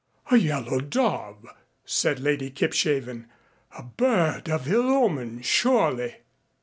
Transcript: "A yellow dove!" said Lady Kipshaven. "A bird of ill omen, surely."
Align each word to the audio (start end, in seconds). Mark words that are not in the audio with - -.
"A 0.31 0.35
yellow 0.37 0.79
dove!" 0.79 1.45
said 1.85 2.19
Lady 2.19 2.49
Kipshaven. 2.49 3.27
"A 3.77 3.83
bird 3.83 4.49
of 4.49 4.67
ill 4.67 4.89
omen, 4.89 5.43
surely." 5.43 6.15